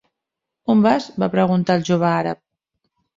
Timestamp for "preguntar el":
1.35-1.83